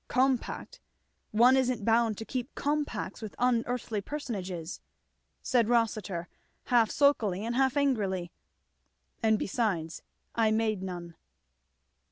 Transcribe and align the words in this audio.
"Compact! 0.07 0.79
one 1.29 1.55
isn't 1.55 1.85
bound 1.85 2.17
to 2.17 2.25
keep 2.25 2.55
compacts 2.55 3.21
with 3.21 3.35
unearthly 3.37 4.01
personages," 4.01 4.81
said 5.43 5.69
Rossitur, 5.69 6.27
half 6.63 6.89
sulkily 6.89 7.45
and 7.45 7.55
half 7.55 7.77
angrily; 7.77 8.31
"and 9.21 9.37
besides 9.37 10.01
I 10.33 10.49
made 10.49 10.81
none." 10.81 11.13